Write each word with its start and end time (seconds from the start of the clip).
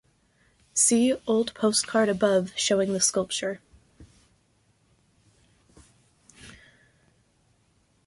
See 0.73 1.15
old 1.27 1.53
postcard 1.53 2.09
above 2.09 2.53
showing 2.55 2.91
the 2.91 2.99
sculpture. 2.99 3.59